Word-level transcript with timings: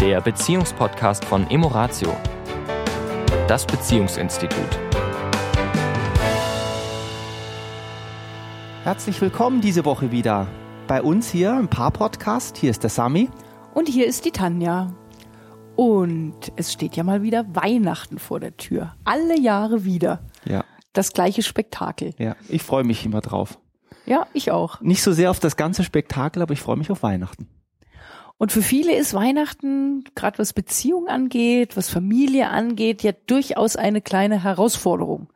der 0.00 0.22
Beziehungspodcast 0.22 1.26
von 1.26 1.46
Emoratio, 1.50 2.16
das 3.46 3.66
Beziehungsinstitut. 3.66 4.78
Herzlich 8.82 9.20
willkommen 9.20 9.60
diese 9.60 9.84
Woche 9.84 10.10
wieder 10.10 10.46
bei 10.86 11.02
uns 11.02 11.30
hier 11.30 11.50
im 11.50 11.68
Paar-Podcast. 11.68 12.56
Hier 12.56 12.70
ist 12.70 12.82
der 12.82 12.88
Sami. 12.88 13.28
Und 13.74 13.90
hier 13.90 14.06
ist 14.06 14.24
die 14.24 14.30
Tanja. 14.30 14.94
Und 15.76 16.50
es 16.56 16.72
steht 16.72 16.96
ja 16.96 17.04
mal 17.04 17.20
wieder 17.20 17.44
Weihnachten 17.54 18.18
vor 18.18 18.40
der 18.40 18.56
Tür. 18.56 18.94
Alle 19.04 19.38
Jahre 19.38 19.84
wieder. 19.84 20.20
Ja. 20.46 20.64
Das 20.94 21.12
gleiche 21.12 21.42
Spektakel. 21.42 22.14
Ja, 22.16 22.36
ich 22.48 22.62
freue 22.62 22.84
mich 22.84 23.04
immer 23.04 23.20
drauf. 23.20 23.58
Ja, 24.06 24.26
ich 24.32 24.50
auch. 24.50 24.80
Nicht 24.80 25.02
so 25.02 25.12
sehr 25.12 25.30
auf 25.30 25.40
das 25.40 25.58
ganze 25.58 25.84
Spektakel, 25.84 26.40
aber 26.40 26.54
ich 26.54 26.62
freue 26.62 26.78
mich 26.78 26.90
auf 26.90 27.02
Weihnachten. 27.02 27.48
Und 28.40 28.52
für 28.52 28.62
viele 28.62 28.96
ist 28.96 29.12
Weihnachten, 29.12 30.02
gerade 30.14 30.38
was 30.38 30.54
Beziehung 30.54 31.08
angeht, 31.08 31.76
was 31.76 31.90
Familie 31.90 32.48
angeht, 32.48 33.02
ja 33.02 33.12
durchaus 33.26 33.76
eine 33.76 34.00
kleine 34.00 34.42
Herausforderung. 34.42 35.28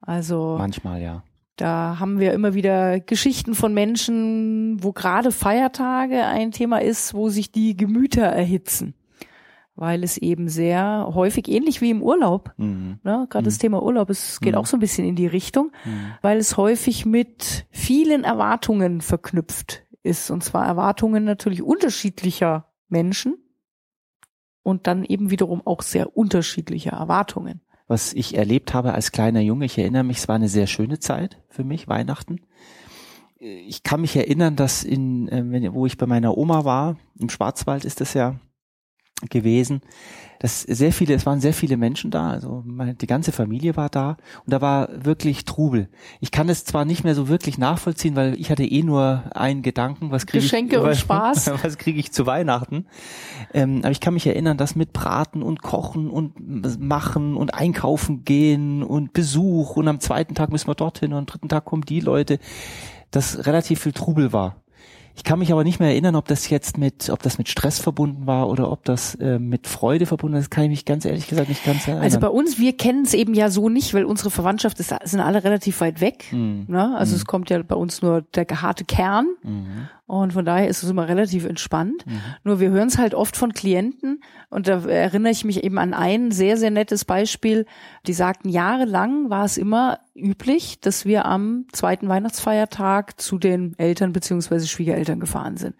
Also 0.00 0.56
Manchmal, 0.56 1.02
ja. 1.02 1.22
da 1.56 1.98
haben 2.00 2.18
wir 2.20 2.32
immer 2.32 2.54
wieder 2.54 2.98
Geschichten 2.98 3.54
von 3.54 3.74
Menschen, 3.74 4.82
wo 4.82 4.92
gerade 4.92 5.32
Feiertage 5.32 6.24
ein 6.24 6.50
Thema 6.50 6.78
ist, 6.80 7.12
wo 7.12 7.28
sich 7.28 7.52
die 7.52 7.76
Gemüter 7.76 8.22
erhitzen. 8.24 8.94
Weil 9.76 10.02
es 10.02 10.16
eben 10.16 10.48
sehr 10.48 11.10
häufig, 11.12 11.46
ähnlich 11.48 11.82
wie 11.82 11.90
im 11.90 12.00
Urlaub, 12.02 12.52
Mhm. 12.56 13.00
ne, 13.02 13.26
gerade 13.28 13.44
das 13.44 13.58
Thema 13.58 13.82
Urlaub, 13.82 14.08
es 14.08 14.40
geht 14.40 14.54
Mhm. 14.54 14.58
auch 14.60 14.66
so 14.66 14.78
ein 14.78 14.80
bisschen 14.80 15.04
in 15.06 15.14
die 15.16 15.26
Richtung, 15.26 15.72
Mhm. 15.84 16.12
weil 16.22 16.38
es 16.38 16.56
häufig 16.56 17.04
mit 17.04 17.66
vielen 17.70 18.24
Erwartungen 18.24 19.02
verknüpft 19.02 19.82
ist. 20.04 20.30
Und 20.30 20.44
zwar 20.44 20.64
Erwartungen 20.66 21.24
natürlich 21.24 21.62
unterschiedlicher 21.62 22.72
Menschen 22.88 23.36
und 24.62 24.86
dann 24.86 25.04
eben 25.04 25.30
wiederum 25.30 25.66
auch 25.66 25.82
sehr 25.82 26.16
unterschiedliche 26.16 26.90
Erwartungen. 26.90 27.60
Was 27.86 28.12
ich 28.12 28.36
erlebt 28.36 28.72
habe 28.72 28.94
als 28.94 29.12
kleiner 29.12 29.40
Junge, 29.40 29.66
ich 29.66 29.76
erinnere 29.76 30.04
mich, 30.04 30.18
es 30.18 30.28
war 30.28 30.36
eine 30.36 30.48
sehr 30.48 30.66
schöne 30.66 30.98
Zeit 31.00 31.42
für 31.48 31.64
mich, 31.64 31.86
Weihnachten. 31.86 32.40
Ich 33.38 33.82
kann 33.82 34.00
mich 34.00 34.16
erinnern, 34.16 34.56
dass 34.56 34.84
in, 34.84 35.28
äh, 35.28 35.74
wo 35.74 35.84
ich 35.84 35.98
bei 35.98 36.06
meiner 36.06 36.38
Oma 36.38 36.64
war, 36.64 36.96
im 37.18 37.28
Schwarzwald 37.28 37.84
ist 37.84 38.00
das 38.00 38.14
ja 38.14 38.40
gewesen, 39.30 39.80
dass 40.40 40.62
sehr 40.62 40.92
viele, 40.92 41.14
es 41.14 41.24
waren 41.24 41.40
sehr 41.40 41.54
viele 41.54 41.76
Menschen 41.76 42.10
da, 42.10 42.30
also 42.30 42.62
meine, 42.66 42.94
die 42.94 43.06
ganze 43.06 43.32
Familie 43.32 43.76
war 43.76 43.88
da 43.88 44.16
und 44.44 44.52
da 44.52 44.60
war 44.60 44.88
wirklich 44.92 45.44
Trubel. 45.44 45.88
Ich 46.20 46.30
kann 46.30 46.48
es 46.48 46.64
zwar 46.64 46.84
nicht 46.84 47.04
mehr 47.04 47.14
so 47.14 47.28
wirklich 47.28 47.56
nachvollziehen, 47.56 48.16
weil 48.16 48.38
ich 48.38 48.50
hatte 48.50 48.64
eh 48.64 48.82
nur 48.82 49.24
einen 49.34 49.62
Gedanken, 49.62 50.10
was 50.10 50.26
kriege 50.26 50.44
ich, 50.44 50.50
Geschenke 50.50 50.80
und 50.80 50.86
was, 50.90 51.00
Spaß. 51.00 51.50
was 51.62 51.78
kriege 51.78 51.98
ich 51.98 52.12
zu 52.12 52.26
Weihnachten? 52.26 52.86
Ähm, 53.54 53.78
aber 53.82 53.92
ich 53.92 54.00
kann 54.00 54.14
mich 54.14 54.26
erinnern, 54.26 54.58
dass 54.58 54.74
mit 54.74 54.92
Braten 54.92 55.42
und 55.42 55.62
Kochen 55.62 56.10
und 56.10 56.34
Machen 56.78 57.36
und 57.36 57.54
Einkaufen 57.54 58.24
gehen 58.24 58.82
und 58.82 59.12
Besuch 59.12 59.76
und 59.76 59.88
am 59.88 60.00
zweiten 60.00 60.34
Tag 60.34 60.50
müssen 60.50 60.68
wir 60.68 60.74
dorthin 60.74 61.12
und 61.12 61.18
am 61.18 61.26
dritten 61.26 61.48
Tag 61.48 61.64
kommen 61.64 61.84
die 61.84 62.00
Leute, 62.00 62.38
dass 63.10 63.46
relativ 63.46 63.80
viel 63.80 63.92
Trubel 63.92 64.32
war. 64.32 64.63
Ich 65.16 65.22
kann 65.22 65.38
mich 65.38 65.52
aber 65.52 65.62
nicht 65.62 65.78
mehr 65.78 65.90
erinnern, 65.90 66.16
ob 66.16 66.26
das 66.26 66.50
jetzt 66.50 66.76
mit, 66.76 67.08
ob 67.08 67.22
das 67.22 67.38
mit 67.38 67.48
Stress 67.48 67.78
verbunden 67.78 68.26
war 68.26 68.48
oder 68.48 68.70
ob 68.70 68.84
das 68.84 69.14
äh, 69.16 69.38
mit 69.38 69.66
Freude 69.68 70.06
verbunden 70.06 70.36
ist. 70.36 70.44
Das 70.44 70.50
kann 70.50 70.64
ich 70.64 70.70
mich 70.70 70.84
ganz 70.84 71.04
ehrlich 71.04 71.28
gesagt 71.28 71.48
nicht 71.48 71.64
ganz 71.64 71.86
erinnern. 71.86 72.02
Also 72.02 72.18
bei 72.18 72.28
uns, 72.28 72.58
wir 72.58 72.76
kennen 72.76 73.04
es 73.04 73.14
eben 73.14 73.32
ja 73.34 73.48
so 73.48 73.68
nicht, 73.68 73.94
weil 73.94 74.04
unsere 74.04 74.30
Verwandtschaft 74.30 74.80
ist, 74.80 74.92
sind 75.04 75.20
alle 75.20 75.44
relativ 75.44 75.80
weit 75.80 76.00
weg. 76.00 76.24
Mhm. 76.32 76.64
Ne? 76.68 76.96
Also 76.96 77.14
es 77.14 77.26
kommt 77.26 77.48
ja 77.50 77.62
bei 77.62 77.76
uns 77.76 78.02
nur 78.02 78.22
der 78.22 78.46
harte 78.60 78.84
Kern. 78.84 79.28
Mhm. 79.42 79.88
Und 80.06 80.34
von 80.34 80.44
daher 80.44 80.68
ist 80.68 80.82
es 80.82 80.90
immer 80.90 81.08
relativ 81.08 81.46
entspannt. 81.46 82.04
Mhm. 82.06 82.20
Nur 82.44 82.60
wir 82.60 82.68
hören 82.70 82.88
es 82.88 82.98
halt 82.98 83.14
oft 83.14 83.38
von 83.38 83.54
Klienten 83.54 84.20
und 84.50 84.68
da 84.68 84.84
erinnere 84.84 85.32
ich 85.32 85.46
mich 85.46 85.64
eben 85.64 85.78
an 85.78 85.94
ein 85.94 86.30
sehr, 86.30 86.58
sehr 86.58 86.70
nettes 86.70 87.06
Beispiel. 87.06 87.64
Die 88.06 88.12
sagten, 88.12 88.50
jahrelang 88.50 89.30
war 89.30 89.46
es 89.46 89.56
immer 89.56 90.00
üblich, 90.14 90.78
dass 90.80 91.06
wir 91.06 91.24
am 91.24 91.64
zweiten 91.72 92.06
Weihnachtsfeiertag 92.08 93.18
zu 93.18 93.38
den 93.38 93.78
Eltern 93.78 94.12
beziehungsweise 94.12 94.68
Schwiegereltern 94.68 95.20
gefahren 95.20 95.56
sind. 95.56 95.74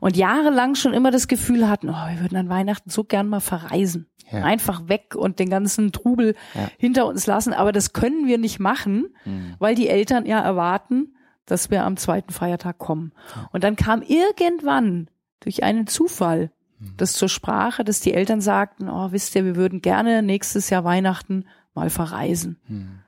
Und 0.00 0.16
jahrelang 0.16 0.74
schon 0.74 0.92
immer 0.92 1.12
das 1.12 1.28
Gefühl 1.28 1.68
hatten, 1.68 1.88
oh, 1.88 1.92
wir 2.12 2.20
würden 2.20 2.36
an 2.36 2.48
Weihnachten 2.48 2.90
so 2.90 3.04
gern 3.04 3.28
mal 3.28 3.40
verreisen. 3.40 4.08
Ja. 4.30 4.42
Einfach 4.42 4.88
weg 4.88 5.14
und 5.14 5.38
den 5.38 5.48
ganzen 5.50 5.92
Trubel 5.92 6.34
Ja. 6.54 6.68
hinter 6.78 7.06
uns 7.06 7.26
lassen. 7.26 7.52
Aber 7.54 7.70
das 7.72 7.92
können 7.92 8.26
wir 8.26 8.38
nicht 8.38 8.58
machen, 8.58 9.06
Mhm. 9.24 9.54
weil 9.60 9.74
die 9.76 9.88
Eltern 9.88 10.26
ja 10.26 10.40
erwarten, 10.40 11.14
dass 11.50 11.70
wir 11.70 11.84
am 11.84 11.96
zweiten 11.96 12.32
Feiertag 12.32 12.78
kommen. 12.78 13.12
Und 13.52 13.64
dann 13.64 13.76
kam 13.76 14.02
irgendwann 14.02 15.08
durch 15.40 15.62
einen 15.62 15.86
Zufall 15.86 16.50
das 16.96 17.14
zur 17.14 17.28
Sprache, 17.28 17.82
dass 17.82 18.00
die 18.00 18.14
Eltern 18.14 18.40
sagten, 18.40 18.88
oh, 18.88 19.10
wisst 19.10 19.34
ihr, 19.34 19.44
wir 19.44 19.56
würden 19.56 19.82
gerne 19.82 20.22
nächstes 20.22 20.70
Jahr 20.70 20.84
Weihnachten 20.84 21.44
mal 21.74 21.90
verreisen. 21.90 22.60
Mhm. 22.68 23.00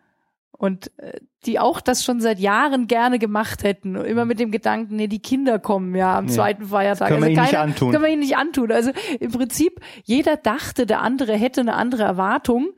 Und 0.51 0.91
äh, 0.99 1.21
die 1.47 1.59
auch 1.59 1.81
das 1.81 2.05
schon 2.05 2.21
seit 2.21 2.39
Jahren 2.39 2.87
gerne 2.87 3.19
gemacht 3.19 3.63
hätten. 3.63 3.95
Immer 3.95 4.25
mit 4.27 4.41
dem 4.41 4.51
Gedanken, 4.51 4.97
nee, 4.97 5.07
die 5.07 5.23
Kinder 5.23 5.59
kommen 5.59 5.95
ja 5.95 6.19
am 6.19 6.27
Ja. 6.27 6.33
zweiten 6.33 6.67
Feiertag. 6.67 7.09
Können 7.09 7.23
wir 7.23 7.29
also 7.29 7.41
ihnen 7.41 7.47
nicht 7.47 7.59
antun. 7.59 7.93
Können 7.93 8.05
wir 8.05 8.11
ihnen 8.11 8.21
nicht 8.21 8.37
antun. 8.37 8.73
Also 8.73 8.91
im 9.21 9.31
Prinzip, 9.31 9.81
jeder 10.05 10.37
dachte, 10.37 10.85
der 10.85 11.01
andere 11.01 11.35
hätte 11.35 11.61
eine 11.63 11.75
andere 11.75 12.03
Erwartung. 12.03 12.71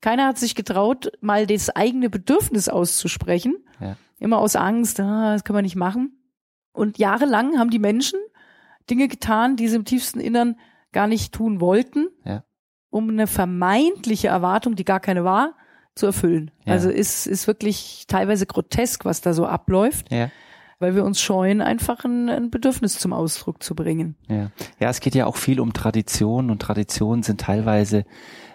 Keiner 0.00 0.26
hat 0.26 0.38
sich 0.38 0.54
getraut, 0.54 1.12
mal 1.20 1.46
das 1.46 1.68
eigene 1.70 2.08
Bedürfnis 2.10 2.68
auszusprechen. 2.68 3.56
Ja. 3.80 3.96
Immer 4.18 4.38
aus 4.38 4.56
Angst, 4.56 5.00
ah, 5.00 5.32
das 5.32 5.44
können 5.44 5.58
wir 5.58 5.62
nicht 5.62 5.76
machen. 5.76 6.16
Und 6.72 6.98
jahrelang 6.98 7.58
haben 7.58 7.70
die 7.70 7.78
Menschen 7.78 8.18
Dinge 8.88 9.08
getan, 9.08 9.56
die 9.56 9.68
sie 9.68 9.76
im 9.76 9.84
tiefsten 9.84 10.20
Innern 10.20 10.56
gar 10.92 11.06
nicht 11.06 11.32
tun 11.34 11.60
wollten, 11.60 12.08
Ja. 12.24 12.44
um 12.90 13.08
eine 13.10 13.26
vermeintliche 13.26 14.28
Erwartung, 14.28 14.74
die 14.74 14.84
gar 14.84 15.00
keine 15.00 15.24
war, 15.24 15.54
zu 15.94 16.06
erfüllen. 16.06 16.50
Ja. 16.64 16.72
Also 16.74 16.88
ist, 16.90 17.26
ist 17.26 17.46
wirklich 17.46 18.04
teilweise 18.08 18.46
grotesk, 18.46 19.04
was 19.04 19.20
da 19.20 19.32
so 19.34 19.46
abläuft, 19.46 20.10
Ja. 20.10 20.30
weil 20.78 20.94
wir 20.94 21.04
uns 21.04 21.20
scheuen, 21.20 21.60
einfach 21.60 22.04
ein, 22.04 22.28
ein 22.28 22.50
Bedürfnis 22.50 22.98
zum 22.98 23.12
Ausdruck 23.12 23.62
zu 23.62 23.74
bringen. 23.74 24.16
Ja. 24.28 24.50
ja, 24.78 24.88
es 24.88 25.00
geht 25.00 25.14
ja 25.14 25.26
auch 25.26 25.36
viel 25.36 25.60
um 25.60 25.72
Traditionen 25.72 26.50
und 26.50 26.60
Traditionen 26.62 27.22
sind 27.22 27.40
teilweise 27.40 28.04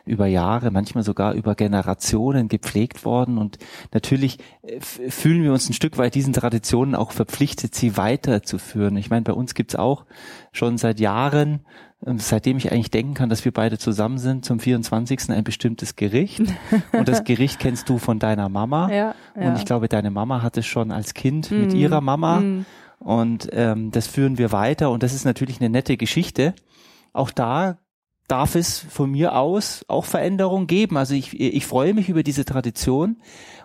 über 0.05 0.27
Jahre, 0.27 0.71
manchmal 0.71 1.03
sogar 1.03 1.33
über 1.33 1.55
Generationen 1.55 2.47
gepflegt 2.47 3.05
worden 3.05 3.37
und 3.37 3.57
natürlich 3.93 4.39
äh, 4.63 4.79
fühlen 4.81 5.43
wir 5.43 5.51
uns 5.51 5.69
ein 5.69 5.73
Stück 5.73 5.97
weit 5.97 6.15
diesen 6.15 6.33
Traditionen 6.33 6.95
auch 6.95 7.11
verpflichtet, 7.11 7.75
sie 7.75 7.97
weiterzuführen. 7.97 8.97
Ich 8.97 9.09
meine, 9.09 9.23
bei 9.23 9.33
uns 9.33 9.53
gibt's 9.53 9.75
auch 9.75 10.05
schon 10.51 10.77
seit 10.77 10.99
Jahren, 10.99 11.61
ähm, 12.05 12.19
seitdem 12.19 12.57
ich 12.57 12.71
eigentlich 12.71 12.91
denken 12.91 13.13
kann, 13.13 13.29
dass 13.29 13.45
wir 13.45 13.51
beide 13.51 13.77
zusammen 13.77 14.17
sind, 14.17 14.45
zum 14.45 14.59
24. 14.59 15.29
ein 15.31 15.43
bestimmtes 15.43 15.95
Gericht 15.95 16.41
und 16.93 17.07
das 17.07 17.23
Gericht 17.23 17.59
kennst 17.59 17.89
du 17.89 17.97
von 17.97 18.19
deiner 18.19 18.49
Mama 18.49 18.91
Ja, 18.91 19.15
und 19.35 19.57
ich 19.57 19.65
glaube, 19.65 19.87
deine 19.89 20.11
Mama 20.11 20.41
hat 20.41 20.57
es 20.57 20.65
schon 20.65 20.91
als 20.91 21.13
Kind 21.13 21.51
mit 21.51 21.71
Mhm. 21.73 21.79
ihrer 21.79 22.01
Mama 22.01 22.39
Mhm. 22.41 22.65
und 22.99 23.49
ähm, 23.51 23.91
das 23.91 24.07
führen 24.07 24.37
wir 24.37 24.51
weiter 24.51 24.91
und 24.91 25.03
das 25.03 25.13
ist 25.13 25.25
natürlich 25.25 25.59
eine 25.59 25.69
nette 25.69 25.97
Geschichte. 25.97 26.53
Auch 27.13 27.31
da 27.31 27.77
darf 28.27 28.55
es 28.55 28.79
von 28.79 29.11
mir 29.11 29.35
aus 29.35 29.85
auch 29.87 30.05
Veränderungen 30.05 30.67
geben. 30.67 30.97
Also 30.97 31.13
ich, 31.13 31.39
ich 31.39 31.65
freue 31.65 31.93
mich 31.93 32.09
über 32.09 32.23
diese 32.23 32.43
Tradition 32.45 33.17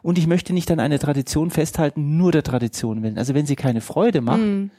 und 0.03 0.19
ich 0.19 0.26
möchte 0.26 0.53
nicht 0.53 0.71
an 0.71 0.81
eine 0.81 0.98
Tradition 0.98 1.50
festhalten, 1.50 2.16
nur 2.19 2.31
der 2.32 2.43
Tradition 2.43 3.03
willen. 3.03 3.16
Also 3.19 3.34
wenn 3.34 3.47
sie 3.47 3.56
keine 3.56 3.81
Freude 3.81 4.21
macht, 4.21 4.41
Mhm. 4.41 4.71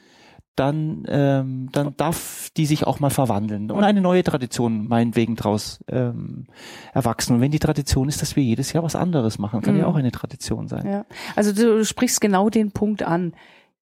dann, 0.54 1.04
ähm, 1.08 1.68
dann 1.72 1.96
darf 1.96 2.50
die 2.56 2.66
sich 2.66 2.86
auch 2.86 3.00
mal 3.00 3.08
verwandeln 3.10 3.70
und 3.70 3.82
eine 3.84 4.00
neue 4.02 4.22
Tradition 4.22 4.86
meinetwegen 4.86 5.34
draus 5.34 5.80
ähm, 5.88 6.46
erwachsen. 6.92 7.36
Und 7.36 7.40
wenn 7.40 7.50
die 7.50 7.58
Tradition 7.58 8.08
ist, 8.08 8.20
dass 8.22 8.36
wir 8.36 8.42
jedes 8.44 8.72
Jahr 8.74 8.82
was 8.84 8.94
anderes 8.94 9.38
machen, 9.38 9.62
kann 9.62 9.76
ja 9.76 9.84
Mhm. 9.84 9.88
auch 9.90 9.96
eine 9.96 10.12
Tradition 10.12 10.68
sein. 10.68 10.86
Ja. 10.86 11.06
Also 11.36 11.52
du 11.52 11.84
sprichst 11.84 12.20
genau 12.20 12.50
den 12.50 12.70
Punkt 12.70 13.02
an. 13.02 13.32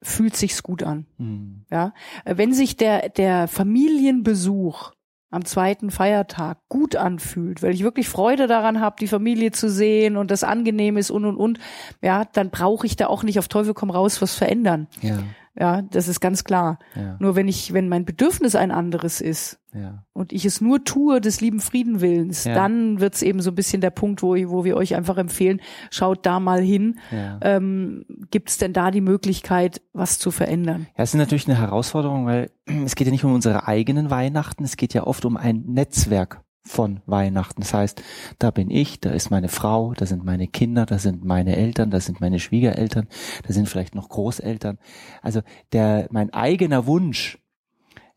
Fühlt 0.01 0.37
sich's 0.37 0.63
gut 0.63 0.83
an. 0.83 1.07
Mhm. 1.17 1.65
Ja, 1.71 1.93
wenn 2.23 2.53
sich 2.53 2.77
der, 2.77 3.09
der 3.09 3.49
Familienbesuch 3.49 4.91
am 5.31 5.45
zweiten 5.45 5.91
Feiertag 5.91 6.57
gut 6.69 6.95
anfühlt, 6.95 7.61
weil 7.61 7.73
ich 7.73 7.83
wirklich 7.83 8.09
Freude 8.09 8.47
daran 8.47 8.79
habe, 8.79 8.95
die 8.99 9.07
Familie 9.07 9.51
zu 9.51 9.69
sehen 9.69 10.17
und 10.17 10.31
das 10.31 10.43
angenehm 10.43 10.97
ist 10.97 11.11
und 11.11 11.25
und 11.25 11.37
und, 11.37 11.59
ja, 12.01 12.25
dann 12.25 12.49
brauche 12.49 12.87
ich 12.87 12.95
da 12.95 13.07
auch 13.07 13.23
nicht 13.23 13.37
auf 13.37 13.47
Teufel 13.47 13.73
komm 13.73 13.91
raus 13.91 14.21
was 14.21 14.35
verändern. 14.35 14.87
Ja, 15.01 15.19
Ja, 15.59 15.81
das 15.81 16.07
ist 16.07 16.21
ganz 16.21 16.45
klar. 16.45 16.79
ja, 16.95 17.17
Nur 17.19 17.35
wenn 17.35 17.49
ich, 17.49 17.73
wenn 17.73 17.89
mein 17.89 18.05
Bedürfnis 18.05 18.55
ein 18.55 18.71
anderes 18.71 19.19
ist 19.19 19.59
ja. 19.73 20.05
und 20.13 20.31
ich 20.31 20.45
es 20.45 20.61
nur 20.61 20.85
tue 20.85 21.19
des 21.19 21.41
lieben 21.41 21.59
Friedenwillens, 21.59 22.45
Ja. 22.45 22.55
dann 22.55 23.01
wird's 23.01 23.21
eben 23.21 23.41
so 23.41 23.51
ein 23.51 23.55
bisschen 23.55 23.81
der 23.81 23.89
Punkt, 23.89 24.23
wo, 24.23 24.35
wo 24.49 24.63
wir 24.63 24.77
euch 24.77 24.95
einfach 24.95 25.17
empfehlen, 25.17 25.59
schaut 25.91 26.25
da 26.25 26.39
mal 26.39 26.61
hin. 26.61 26.97
Ähm, 27.41 28.05
Gibt 28.31 28.49
es 28.49 28.57
denn 28.57 28.71
da 28.71 28.89
die 28.89 29.01
Möglichkeit, 29.01 29.81
was 29.91 30.17
zu 30.17 30.31
verändern? 30.31 30.87
Ja, 30.97 31.03
es 31.03 31.09
ist 31.13 31.17
natürlich 31.19 31.47
eine 31.49 31.57
Herausforderung, 31.59 32.25
weil 32.25 32.51
es 32.85 32.95
geht 32.95 33.07
ja 33.07 33.11
nicht 33.11 33.25
um 33.25 33.33
unsere 33.33 33.67
eigenen 33.67 34.09
Weihnachten, 34.09 34.63
es 34.63 34.77
geht 34.77 34.93
ja 34.93 35.05
oft 35.05 35.25
um 35.25 35.35
ein 35.35 35.63
Netzwerk 35.67 36.41
von 36.69 37.01
Weihnachten. 37.07 37.61
Das 37.61 37.73
heißt, 37.73 38.01
da 38.37 38.51
bin 38.51 38.69
ich, 38.69 38.99
da 38.99 39.09
ist 39.09 39.31
meine 39.31 39.49
Frau, 39.49 39.93
da 39.95 40.05
sind 40.05 40.23
meine 40.23 40.47
Kinder, 40.47 40.85
da 40.85 40.99
sind 40.99 41.25
meine 41.25 41.55
Eltern, 41.55 41.89
da 41.89 41.99
sind 41.99 42.21
meine 42.21 42.39
Schwiegereltern, 42.39 43.07
da 43.45 43.53
sind 43.53 43.67
vielleicht 43.67 43.95
noch 43.95 44.09
Großeltern. 44.09 44.77
Also 45.21 45.41
der, 45.73 46.07
mein 46.11 46.31
eigener 46.31 46.85
Wunsch, 46.85 47.39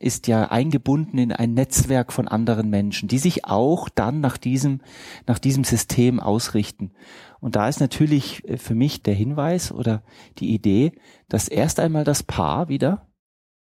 ist 0.03 0.27
ja 0.27 0.51
eingebunden 0.51 1.17
in 1.17 1.31
ein 1.31 1.53
Netzwerk 1.53 2.11
von 2.11 2.27
anderen 2.27 2.69
Menschen, 2.69 3.07
die 3.07 3.19
sich 3.19 3.45
auch 3.45 3.87
dann 3.87 4.19
nach 4.19 4.37
diesem, 4.37 4.81
nach 5.27 5.39
diesem 5.39 5.63
System 5.63 6.19
ausrichten. 6.19 6.91
Und 7.39 7.55
da 7.55 7.69
ist 7.69 7.79
natürlich 7.79 8.47
äh, 8.47 8.57
für 8.57 8.75
mich 8.75 9.01
der 9.01 9.13
Hinweis 9.13 9.71
oder 9.71 10.03
die 10.39 10.53
Idee, 10.53 10.91
dass 11.29 11.47
erst 11.47 11.79
einmal 11.79 12.03
das 12.03 12.21
Paar 12.21 12.67
wieder, 12.67 13.07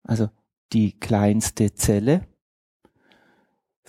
also 0.02 0.28
die 0.72 0.98
kleinste 0.98 1.74
Zelle, 1.74 2.26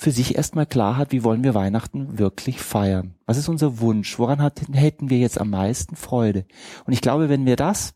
für 0.03 0.11
sich 0.11 0.35
erstmal 0.35 0.65
klar 0.65 0.97
hat, 0.97 1.13
wie 1.13 1.23
wollen 1.23 1.45
wir 1.45 1.53
Weihnachten 1.53 2.19
wirklich 2.19 2.59
feiern? 2.59 3.15
Was 3.25 3.37
ist 3.37 3.47
unser 3.47 3.79
Wunsch? 3.79 4.19
Woran 4.19 4.41
hat, 4.41 4.61
hätten 4.73 5.09
wir 5.09 5.17
jetzt 5.17 5.39
am 5.39 5.49
meisten 5.49 5.95
Freude? 5.95 6.45
Und 6.85 6.91
ich 6.91 6.99
glaube, 6.99 7.29
wenn 7.29 7.45
wir 7.45 7.55
das 7.55 7.93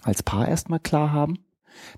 als 0.00 0.22
Paar 0.22 0.48
erstmal 0.48 0.80
klar 0.80 1.12
haben, 1.12 1.44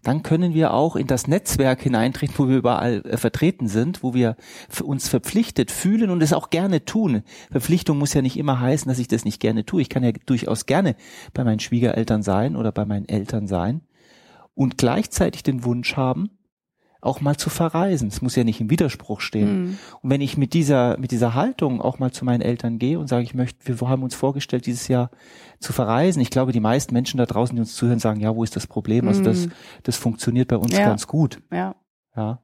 dann 0.02 0.24
können 0.24 0.52
wir 0.52 0.74
auch 0.74 0.96
in 0.96 1.06
das 1.06 1.28
Netzwerk 1.28 1.82
hineintreten, 1.82 2.34
wo 2.38 2.48
wir 2.48 2.56
überall 2.56 3.02
äh, 3.06 3.16
vertreten 3.16 3.68
sind, 3.68 4.02
wo 4.02 4.14
wir 4.14 4.36
uns 4.82 5.08
verpflichtet 5.08 5.70
fühlen 5.70 6.10
und 6.10 6.20
es 6.20 6.32
auch 6.32 6.50
gerne 6.50 6.84
tun. 6.84 7.22
Verpflichtung 7.52 7.98
muss 7.98 8.14
ja 8.14 8.22
nicht 8.22 8.36
immer 8.36 8.58
heißen, 8.58 8.88
dass 8.88 8.98
ich 8.98 9.06
das 9.06 9.24
nicht 9.24 9.38
gerne 9.38 9.64
tue. 9.64 9.80
Ich 9.80 9.90
kann 9.90 10.02
ja 10.02 10.10
durchaus 10.26 10.66
gerne 10.66 10.96
bei 11.34 11.44
meinen 11.44 11.60
Schwiegereltern 11.60 12.24
sein 12.24 12.56
oder 12.56 12.72
bei 12.72 12.84
meinen 12.84 13.08
Eltern 13.08 13.46
sein 13.46 13.82
und 14.54 14.76
gleichzeitig 14.76 15.44
den 15.44 15.62
Wunsch 15.62 15.96
haben, 15.96 16.30
auch 17.04 17.20
mal 17.20 17.36
zu 17.36 17.50
verreisen. 17.50 18.08
Es 18.08 18.22
muss 18.22 18.36
ja 18.36 18.44
nicht 18.44 18.60
im 18.60 18.70
Widerspruch 18.70 19.20
stehen. 19.20 19.62
Mhm. 19.62 19.78
Und 20.02 20.10
wenn 20.10 20.20
ich 20.20 20.36
mit 20.36 20.54
dieser, 20.54 20.98
mit 20.98 21.10
dieser 21.10 21.34
Haltung 21.34 21.80
auch 21.80 21.98
mal 21.98 22.12
zu 22.12 22.24
meinen 22.24 22.40
Eltern 22.40 22.78
gehe 22.78 22.98
und 22.98 23.08
sage, 23.08 23.24
ich 23.24 23.34
möchte, 23.34 23.80
wir 23.80 23.88
haben 23.88 24.02
uns 24.02 24.14
vorgestellt, 24.14 24.66
dieses 24.66 24.88
Jahr 24.88 25.10
zu 25.60 25.72
verreisen. 25.72 26.22
Ich 26.22 26.30
glaube, 26.30 26.52
die 26.52 26.60
meisten 26.60 26.94
Menschen 26.94 27.18
da 27.18 27.26
draußen, 27.26 27.54
die 27.54 27.60
uns 27.60 27.74
zuhören, 27.74 27.98
sagen, 27.98 28.20
ja, 28.20 28.34
wo 28.34 28.42
ist 28.42 28.56
das 28.56 28.66
Problem? 28.66 29.06
Also 29.08 29.22
das, 29.22 29.46
mhm. 29.46 29.52
das 29.82 29.96
funktioniert 29.96 30.48
bei 30.48 30.56
uns 30.56 30.72
ja. 30.72 30.86
ganz 30.86 31.06
gut. 31.06 31.40
Ja. 31.52 31.74
Ja. 32.16 32.40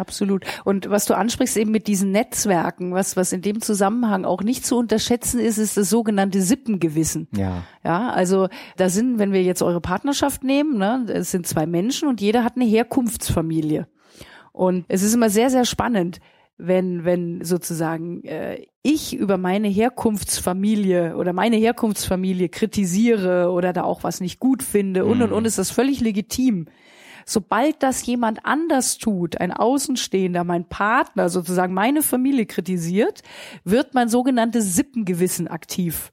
Absolut. 0.00 0.46
Und 0.64 0.88
was 0.88 1.04
du 1.04 1.14
ansprichst 1.14 1.58
eben 1.58 1.70
mit 1.70 1.86
diesen 1.86 2.10
Netzwerken, 2.10 2.94
was, 2.94 3.18
was 3.18 3.34
in 3.34 3.42
dem 3.42 3.60
Zusammenhang 3.60 4.24
auch 4.24 4.42
nicht 4.42 4.64
zu 4.64 4.78
unterschätzen 4.78 5.38
ist, 5.38 5.58
ist 5.58 5.76
das 5.76 5.90
sogenannte 5.90 6.40
Sippengewissen. 6.40 7.28
Ja. 7.36 7.64
Ja, 7.84 8.08
also 8.08 8.48
da 8.78 8.88
sind, 8.88 9.18
wenn 9.18 9.34
wir 9.34 9.42
jetzt 9.42 9.60
eure 9.60 9.82
Partnerschaft 9.82 10.42
nehmen, 10.42 10.78
ne, 10.78 11.04
es 11.08 11.30
sind 11.30 11.46
zwei 11.46 11.66
Menschen 11.66 12.08
und 12.08 12.22
jeder 12.22 12.44
hat 12.44 12.56
eine 12.56 12.64
Herkunftsfamilie. 12.64 13.88
Und 14.52 14.84
es 14.88 15.02
ist 15.02 15.14
immer 15.14 15.30
sehr, 15.30 15.50
sehr 15.50 15.64
spannend, 15.64 16.20
wenn, 16.58 17.04
wenn 17.04 17.42
sozusagen 17.42 18.22
äh, 18.24 18.66
ich 18.82 19.14
über 19.14 19.38
meine 19.38 19.68
Herkunftsfamilie 19.68 21.16
oder 21.16 21.32
meine 21.32 21.56
Herkunftsfamilie 21.56 22.48
kritisiere 22.48 23.50
oder 23.50 23.72
da 23.72 23.84
auch 23.84 24.04
was 24.04 24.20
nicht 24.20 24.40
gut 24.40 24.62
finde 24.62 25.04
und 25.04 25.22
und 25.22 25.32
und 25.32 25.40
mhm. 25.42 25.46
ist 25.46 25.58
das 25.58 25.70
völlig 25.70 26.00
legitim. 26.00 26.66
Sobald 27.26 27.82
das 27.82 28.04
jemand 28.06 28.44
anders 28.44 28.98
tut, 28.98 29.40
ein 29.40 29.52
Außenstehender, 29.52 30.44
mein 30.44 30.64
Partner, 30.68 31.28
sozusagen 31.28 31.74
meine 31.74 32.02
Familie 32.02 32.46
kritisiert, 32.46 33.22
wird 33.64 33.94
mein 33.94 34.08
sogenanntes 34.08 34.74
Sippengewissen 34.74 35.48
aktiv. 35.48 36.12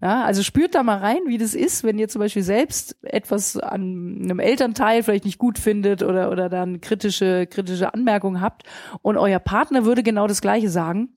Ja, 0.00 0.24
also 0.24 0.42
spürt 0.42 0.74
da 0.74 0.82
mal 0.82 0.98
rein, 0.98 1.20
wie 1.26 1.38
das 1.38 1.54
ist, 1.54 1.82
wenn 1.82 1.98
ihr 1.98 2.08
zum 2.08 2.20
Beispiel 2.20 2.44
selbst 2.44 2.96
etwas 3.02 3.56
an 3.56 4.20
einem 4.22 4.38
Elternteil 4.38 5.02
vielleicht 5.02 5.24
nicht 5.24 5.38
gut 5.38 5.58
findet 5.58 6.04
oder, 6.04 6.30
oder 6.30 6.48
dann 6.48 6.80
kritische, 6.80 7.46
kritische 7.46 7.92
Anmerkungen 7.92 8.40
habt 8.40 8.62
und 9.02 9.16
euer 9.16 9.40
Partner 9.40 9.84
würde 9.84 10.04
genau 10.04 10.28
das 10.28 10.40
Gleiche 10.40 10.70
sagen, 10.70 11.08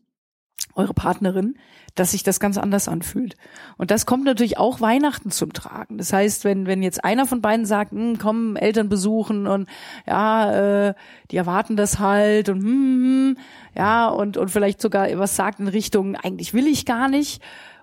eure 0.75 0.93
Partnerin, 0.93 1.55
dass 1.95 2.11
sich 2.11 2.23
das 2.23 2.39
ganz 2.39 2.57
anders 2.57 2.87
anfühlt. 2.87 3.35
Und 3.77 3.91
das 3.91 4.05
kommt 4.05 4.23
natürlich 4.23 4.57
auch 4.57 4.79
Weihnachten 4.79 5.29
zum 5.31 5.51
Tragen. 5.53 5.97
Das 5.97 6.13
heißt, 6.13 6.45
wenn, 6.45 6.65
wenn 6.65 6.81
jetzt 6.81 7.03
einer 7.03 7.25
von 7.25 7.41
beiden 7.41 7.65
sagt, 7.65 7.91
hm, 7.91 8.17
komm, 8.17 8.55
Eltern 8.55 8.87
besuchen 8.87 9.47
und 9.47 9.67
ja, 10.07 10.87
äh, 10.89 10.93
die 11.29 11.37
erwarten 11.37 11.75
das 11.75 11.99
halt 11.99 12.49
und 12.49 12.59
hm, 12.59 12.65
hm, 12.65 13.03
hm 13.03 13.37
ja, 13.75 14.07
und, 14.09 14.37
und 14.37 14.49
vielleicht 14.49 14.81
sogar 14.81 15.07
was 15.17 15.35
sagt 15.35 15.59
in 15.59 15.67
Richtung, 15.67 16.15
eigentlich 16.15 16.53
will 16.53 16.67
ich 16.67 16.85
gar 16.85 17.07
nicht, 17.07 17.41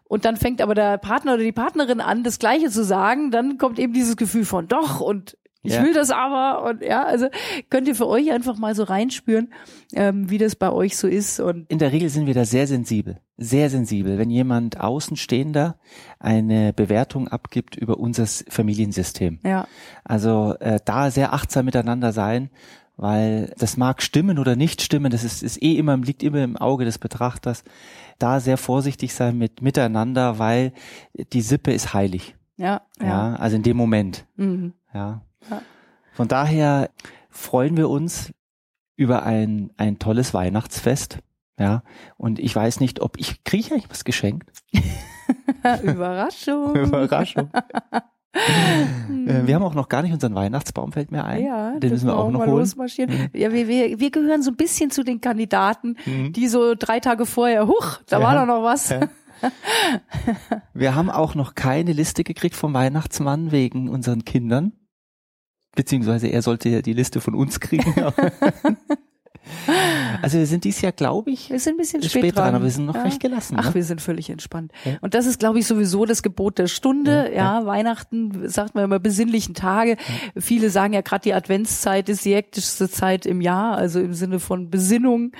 und 0.08 0.24
dann 0.24 0.36
fängt 0.36 0.60
aber 0.60 0.74
der 0.74 0.98
Partner 0.98 1.34
oder 1.34 1.42
die 1.42 1.52
Partnerin 1.52 2.00
an, 2.00 2.24
das 2.24 2.38
Gleiche 2.38 2.70
zu 2.70 2.82
sagen, 2.84 3.30
dann 3.30 3.58
kommt 3.58 3.78
eben 3.78 3.92
dieses 3.92 4.16
Gefühl 4.16 4.44
von 4.44 4.66
doch 4.66 5.00
und 5.00 5.36
ich 5.62 5.74
ja. 5.74 5.82
will 5.82 5.92
das 5.92 6.10
aber 6.10 6.64
und 6.68 6.82
ja, 6.82 7.04
also 7.04 7.26
könnt 7.68 7.88
ihr 7.88 7.94
für 7.94 8.06
euch 8.06 8.30
einfach 8.30 8.56
mal 8.58 8.74
so 8.74 8.84
reinspüren, 8.84 9.52
ähm, 9.92 10.30
wie 10.30 10.38
das 10.38 10.54
bei 10.56 10.70
euch 10.70 10.96
so 10.96 11.08
ist 11.08 11.40
und 11.40 11.70
in 11.70 11.78
der 11.78 11.92
Regel 11.92 12.08
sind 12.08 12.26
wir 12.26 12.34
da 12.34 12.44
sehr 12.44 12.66
sensibel, 12.66 13.18
sehr 13.36 13.68
sensibel, 13.68 14.18
wenn 14.18 14.30
jemand 14.30 14.80
Außenstehender 14.80 15.78
eine 16.20 16.72
Bewertung 16.72 17.28
abgibt 17.28 17.76
über 17.76 17.98
unser 17.98 18.26
Familiensystem. 18.26 19.40
Ja. 19.44 19.66
Also 20.04 20.54
äh, 20.60 20.78
da 20.84 21.10
sehr 21.10 21.32
achtsam 21.32 21.66
miteinander 21.66 22.12
sein, 22.12 22.50
weil 22.98 23.54
das 23.58 23.76
mag 23.76 24.02
stimmen 24.02 24.38
oder 24.38 24.56
nicht 24.56 24.82
stimmen, 24.82 25.10
das 25.10 25.24
ist, 25.24 25.42
ist 25.42 25.62
eh 25.62 25.76
immer 25.76 25.96
liegt 25.96 26.22
immer 26.22 26.42
im 26.44 26.56
Auge 26.56 26.84
des 26.84 26.98
Betrachters 26.98 27.64
da 28.18 28.40
sehr 28.40 28.58
vorsichtig 28.58 29.14
sein 29.14 29.38
mit 29.38 29.62
miteinander, 29.62 30.38
weil 30.38 30.72
die 31.32 31.40
Sippe 31.40 31.72
ist 31.72 31.94
heilig. 31.94 32.34
Ja. 32.56 32.82
Ja, 33.00 33.06
ja 33.06 33.34
also 33.36 33.56
in 33.56 33.62
dem 33.62 33.76
Moment. 33.76 34.26
Mhm. 34.36 34.74
Ja. 34.92 35.22
ja. 35.48 35.62
Von 36.12 36.28
daher 36.28 36.90
freuen 37.30 37.76
wir 37.76 37.88
uns 37.88 38.32
über 38.96 39.22
ein, 39.22 39.70
ein 39.76 40.00
tolles 40.00 40.34
Weihnachtsfest. 40.34 41.20
Ja, 41.58 41.82
und 42.16 42.38
ich 42.38 42.54
weiß 42.54 42.78
nicht, 42.80 43.00
ob 43.00 43.18
ich 43.18 43.42
kriege 43.42 43.74
ich 43.74 43.90
was 43.90 44.04
geschenkt. 44.04 44.50
Überraschung. 45.82 46.74
Überraschung. 46.74 47.50
Äh, 48.34 49.46
wir 49.46 49.54
haben 49.54 49.62
auch 49.62 49.74
noch 49.74 49.88
gar 49.88 50.02
nicht 50.02 50.12
unseren 50.12 50.34
Weihnachtsbaum, 50.34 50.92
fällt 50.92 51.10
mir 51.10 51.24
ein. 51.24 51.44
Ja, 51.44 51.78
den 51.78 51.90
müssen 51.90 52.06
wir 52.06 52.16
auch 52.16 52.30
noch 52.30 52.40
holen. 52.40 52.58
Losmarschieren. 52.58 53.10
Mhm. 53.10 53.30
Ja, 53.32 53.52
wir, 53.52 53.68
wir, 53.68 54.00
wir 54.00 54.10
gehören 54.10 54.42
so 54.42 54.50
ein 54.50 54.56
bisschen 54.56 54.90
zu 54.90 55.02
den 55.02 55.20
Kandidaten, 55.20 55.96
mhm. 56.04 56.32
die 56.32 56.48
so 56.48 56.74
drei 56.74 57.00
Tage 57.00 57.26
vorher, 57.26 57.66
huch, 57.66 58.00
da 58.06 58.20
ja. 58.20 58.26
war 58.26 58.34
doch 58.34 58.46
noch 58.46 58.62
was. 58.62 58.90
Ja. 58.90 59.00
wir 60.74 60.94
haben 60.94 61.10
auch 61.10 61.34
noch 61.34 61.54
keine 61.54 61.92
Liste 61.92 62.24
gekriegt 62.24 62.54
vom 62.54 62.74
Weihnachtsmann 62.74 63.52
wegen 63.52 63.88
unseren 63.88 64.24
Kindern. 64.24 64.72
Beziehungsweise 65.74 66.28
er 66.28 66.42
sollte 66.42 66.68
ja 66.68 66.82
die 66.82 66.92
Liste 66.92 67.20
von 67.20 67.34
uns 67.34 67.60
kriegen. 67.60 67.94
Also 70.22 70.38
wir 70.38 70.46
sind 70.46 70.64
dieses 70.64 70.80
Jahr, 70.80 70.92
glaube 70.92 71.30
ich, 71.30 71.50
wir 71.50 71.60
sind 71.60 71.74
ein 71.74 71.76
bisschen 71.76 72.02
spät, 72.02 72.22
spät 72.22 72.36
dran. 72.36 72.54
aber 72.54 72.64
wir 72.64 72.70
sind 72.70 72.86
noch 72.86 72.96
ja. 72.96 73.02
recht 73.02 73.20
gelassen. 73.20 73.56
Ach, 73.58 73.66
ne? 73.66 73.74
wir 73.74 73.84
sind 73.84 74.00
völlig 74.00 74.30
entspannt. 74.30 74.72
Ja. 74.84 74.96
Und 75.00 75.14
das 75.14 75.26
ist, 75.26 75.38
glaube 75.38 75.58
ich, 75.60 75.66
sowieso 75.66 76.06
das 76.06 76.22
Gebot 76.22 76.58
der 76.58 76.66
Stunde. 76.66 77.30
Ja, 77.32 77.60
ja. 77.60 77.66
Weihnachten 77.66 78.48
sagt 78.48 78.74
man 78.74 78.84
immer 78.84 78.98
besinnlichen 78.98 79.54
Tage. 79.54 79.96
Viele 80.36 80.70
sagen 80.70 80.94
ja 80.94 81.02
gerade 81.02 81.22
die 81.22 81.34
Adventszeit 81.34 82.08
ist 82.08 82.24
die 82.24 82.34
hektischste 82.34 82.88
Zeit 82.88 83.26
im 83.26 83.40
Jahr, 83.40 83.76
also 83.76 84.00
im 84.00 84.14
Sinne 84.14 84.40
von 84.40 84.70
Besinnung, 84.70 85.32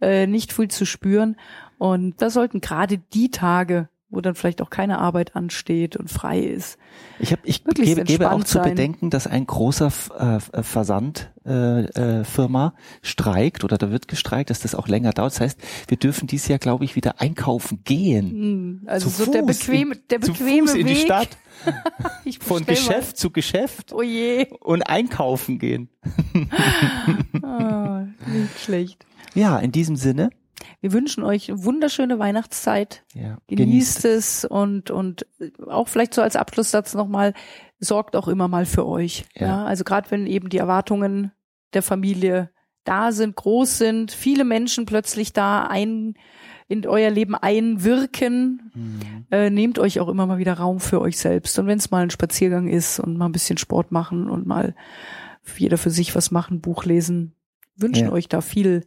äh, 0.00 0.26
nicht 0.26 0.52
viel 0.52 0.68
zu 0.68 0.84
spüren. 0.84 1.36
Und 1.78 2.20
da 2.20 2.30
sollten 2.30 2.60
gerade 2.60 2.98
die 2.98 3.30
Tage 3.30 3.88
wo 4.08 4.20
dann 4.20 4.36
vielleicht 4.36 4.62
auch 4.62 4.70
keine 4.70 4.98
Arbeit 4.98 5.34
ansteht 5.34 5.96
und 5.96 6.08
frei 6.08 6.38
ist. 6.38 6.78
Ich, 7.18 7.32
hab, 7.32 7.40
ich 7.42 7.64
gebe, 7.64 8.04
gebe 8.04 8.30
auch 8.30 8.44
zu 8.44 8.60
bedenken, 8.60 9.10
dass 9.10 9.26
ein 9.26 9.46
großer 9.46 9.92
äh, 10.18 10.62
Versandfirma 10.62 11.42
äh, 11.44 12.68
äh, 12.68 12.70
streikt 13.02 13.64
oder 13.64 13.78
da 13.78 13.90
wird 13.90 14.06
gestreikt, 14.06 14.50
dass 14.50 14.60
das 14.60 14.76
auch 14.76 14.86
länger 14.86 15.12
dauert. 15.12 15.32
Das 15.32 15.40
heißt, 15.40 15.60
wir 15.88 15.96
dürfen 15.96 16.28
dieses 16.28 16.46
Jahr, 16.46 16.60
glaube 16.60 16.84
ich, 16.84 16.94
wieder 16.94 17.20
einkaufen 17.20 17.82
gehen. 17.82 18.30
Hm, 18.30 18.82
also 18.86 19.10
zu 19.10 19.16
so 19.16 19.24
Fuß 19.24 19.32
der 19.32 19.42
bequeme, 19.42 19.96
der 19.96 20.20
bequeme 20.20 20.72
Weg. 20.72 20.80
in 20.80 20.86
die 20.86 20.96
Stadt. 20.96 21.30
Von 22.40 22.64
Geschäft 22.64 23.12
mal. 23.12 23.14
zu 23.14 23.30
Geschäft. 23.30 23.92
Oh 23.92 24.02
je. 24.02 24.46
Und 24.60 24.82
einkaufen 24.82 25.58
gehen. 25.58 25.88
oh, 27.42 28.00
nicht 28.30 28.60
schlecht. 28.62 29.04
Ja, 29.34 29.58
in 29.58 29.72
diesem 29.72 29.96
Sinne. 29.96 30.30
Wir 30.86 30.92
wünschen 30.92 31.24
euch 31.24 31.50
eine 31.50 31.64
wunderschöne 31.64 32.20
Weihnachtszeit. 32.20 33.02
Ja, 33.12 33.38
genießt, 33.48 33.48
genießt 33.48 34.04
es 34.04 34.44
und, 34.44 34.92
und 34.92 35.26
auch 35.66 35.88
vielleicht 35.88 36.14
so 36.14 36.22
als 36.22 36.36
Abschlusssatz 36.36 36.94
nochmal, 36.94 37.34
sorgt 37.80 38.14
auch 38.14 38.28
immer 38.28 38.46
mal 38.46 38.66
für 38.66 38.86
euch. 38.86 39.24
Ja. 39.34 39.46
ja 39.48 39.64
also 39.64 39.82
gerade 39.82 40.08
wenn 40.12 40.28
eben 40.28 40.48
die 40.48 40.58
Erwartungen 40.58 41.32
der 41.72 41.82
Familie 41.82 42.50
da 42.84 43.10
sind, 43.10 43.34
groß 43.34 43.78
sind, 43.78 44.12
viele 44.12 44.44
Menschen 44.44 44.86
plötzlich 44.86 45.32
da 45.32 45.66
ein 45.66 46.14
in 46.68 46.86
euer 46.86 47.10
Leben 47.10 47.34
einwirken, 47.34 48.70
mhm. 48.72 49.26
äh, 49.32 49.50
nehmt 49.50 49.80
euch 49.80 49.98
auch 49.98 50.08
immer 50.08 50.26
mal 50.26 50.38
wieder 50.38 50.54
Raum 50.54 50.78
für 50.78 51.00
euch 51.00 51.18
selbst. 51.18 51.58
Und 51.58 51.66
wenn 51.66 51.78
es 51.78 51.90
mal 51.90 52.04
ein 52.04 52.10
Spaziergang 52.10 52.68
ist 52.68 53.00
und 53.00 53.16
mal 53.16 53.26
ein 53.26 53.32
bisschen 53.32 53.58
Sport 53.58 53.90
machen 53.90 54.30
und 54.30 54.46
mal 54.46 54.76
jeder 55.56 55.78
für 55.78 55.90
sich 55.90 56.14
was 56.14 56.30
machen, 56.30 56.60
Buch 56.60 56.84
lesen, 56.84 57.34
wünschen 57.74 58.06
ja. 58.06 58.12
euch 58.12 58.28
da 58.28 58.40
viel 58.40 58.86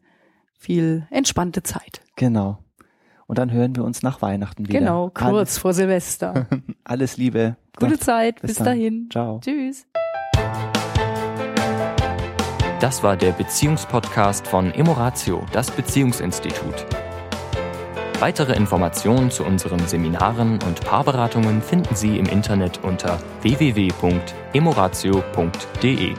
viel 0.60 1.08
entspannte 1.10 1.64
Zeit. 1.64 2.02
Genau. 2.16 2.60
Und 3.26 3.38
dann 3.38 3.52
hören 3.52 3.76
wir 3.76 3.84
uns 3.84 4.04
nach 4.04 4.22
Weihnachten 4.22 4.68
wieder. 4.68 4.80
Genau, 4.80 5.10
kurz 5.10 5.24
Alles. 5.24 5.58
vor 5.58 5.74
Silvester. 5.74 6.48
Alles 6.84 7.18
Liebe. 7.18 7.56
Gute 7.78 7.94
Gott. 7.94 8.04
Zeit. 8.04 8.42
Bis, 8.42 8.56
bis 8.56 8.66
dahin. 8.66 9.10
Ciao. 9.12 9.40
Tschüss. 9.40 9.88
Das 12.80 13.04
war 13.04 13.18
der 13.18 13.32
Beziehungspodcast 13.32 14.48
von 14.48 14.72
Emoratio, 14.72 15.46
das 15.52 15.70
Beziehungsinstitut. 15.72 16.86
Weitere 18.20 18.54
Informationen 18.54 19.32
zu 19.32 19.46
unseren 19.46 19.88
Seminaren 19.88 20.60
und 20.64 20.84
Paarberatungen 20.84 21.62
finden 21.62 21.96
Sie 21.96 22.18
im 22.18 22.26
Internet 22.26 22.84
unter 22.84 23.18
www.emoratio.de. 23.42 26.16